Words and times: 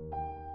you 0.00 0.47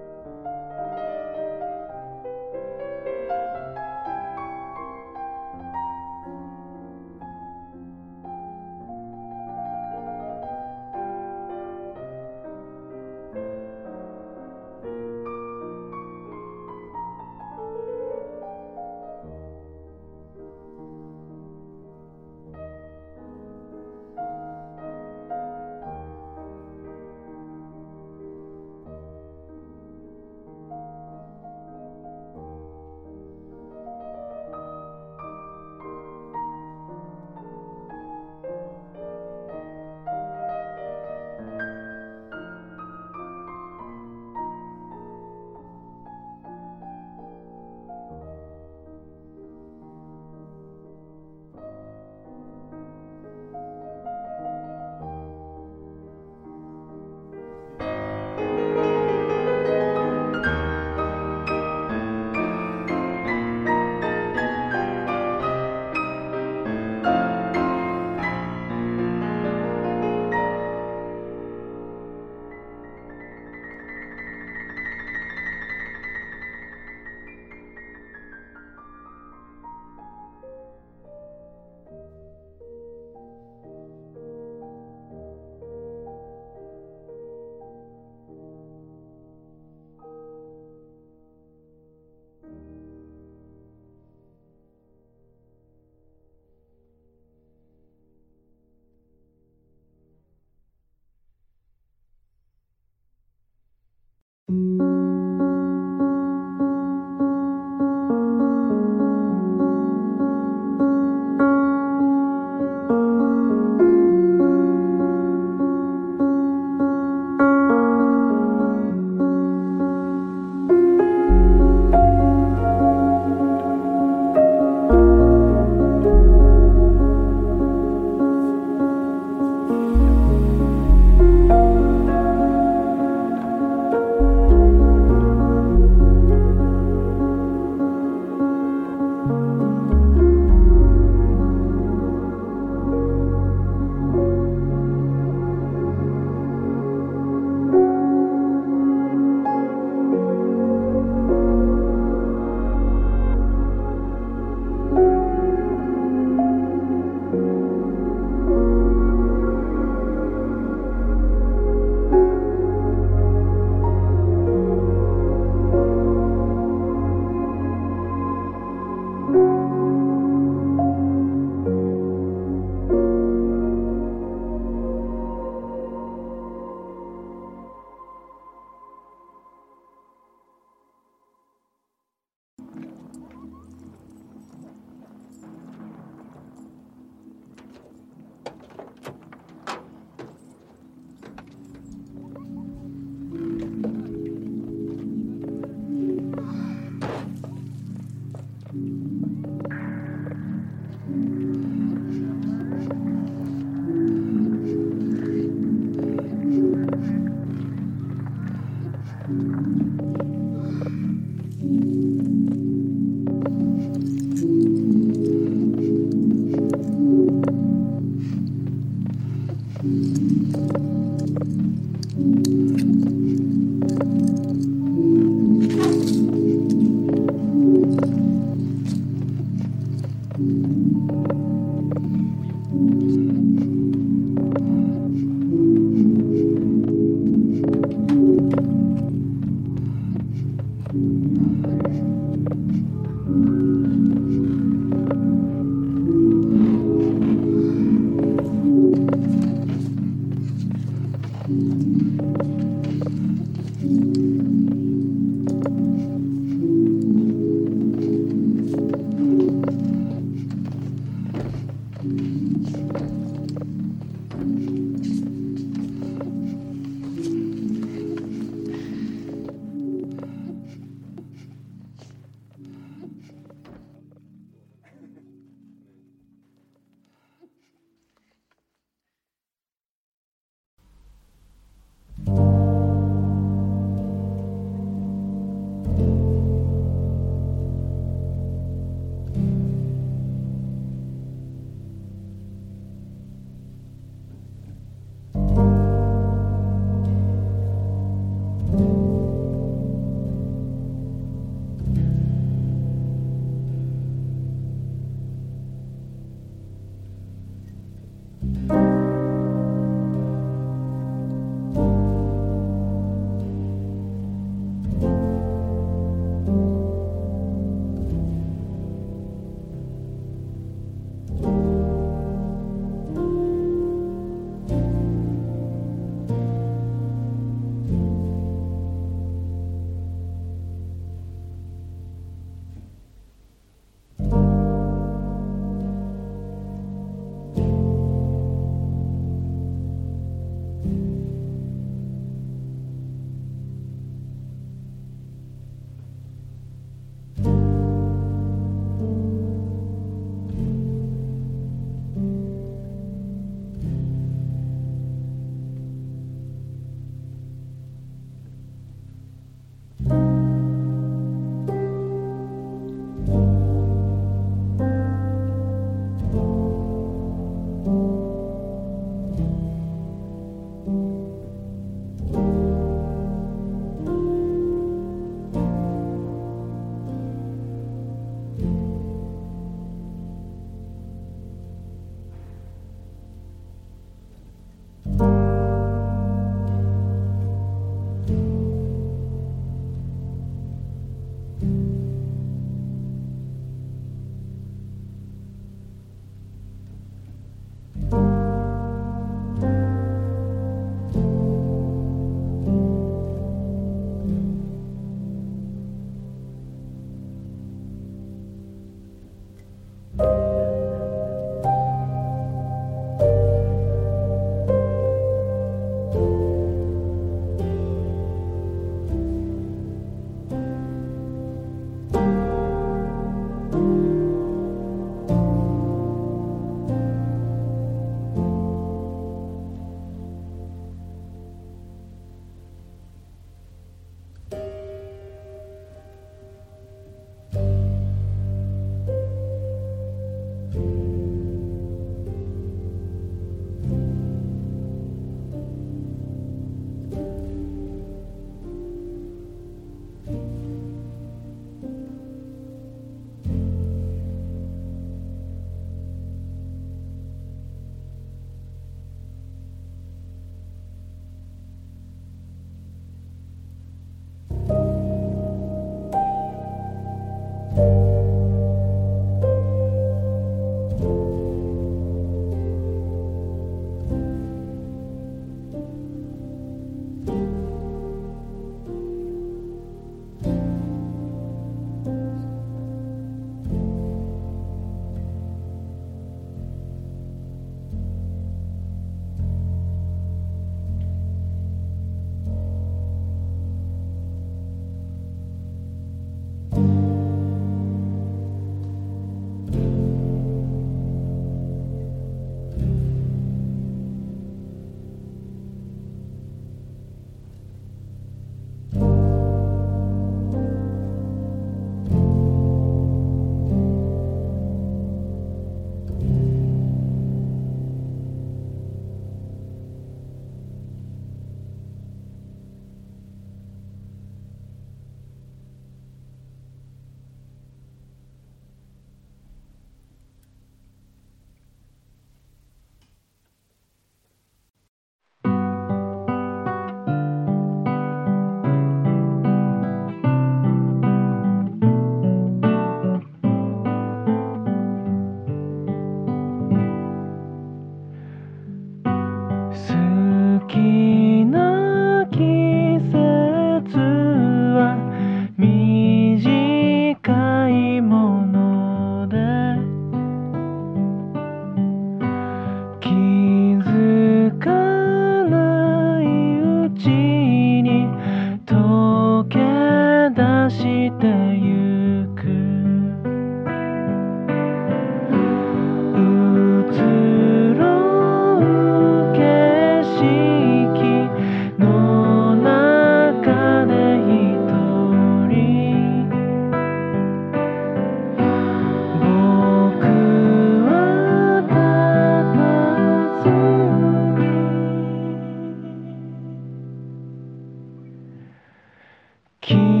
keep 599.61 600.00